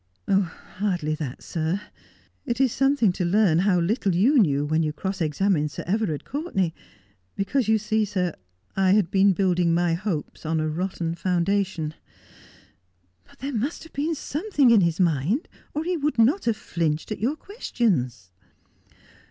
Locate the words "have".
13.83-13.93, 16.45-16.57